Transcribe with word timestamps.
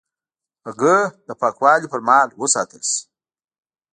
هګۍ 0.65 0.97
د 1.27 1.29
پاکوالي 1.41 1.87
پر 1.91 2.01
مهال 2.07 2.27
باید 2.29 2.39
وساتل 2.41 2.81
شي. 2.91 2.99